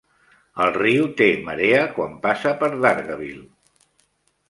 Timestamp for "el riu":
0.63-1.05